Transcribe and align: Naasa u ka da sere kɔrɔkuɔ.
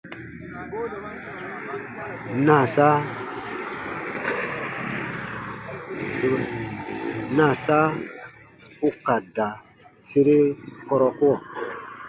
Naasa 7.35 7.79
u 8.87 8.89
ka 9.05 9.15
da 9.35 9.47
sere 10.09 10.37
kɔrɔkuɔ. 10.87 11.33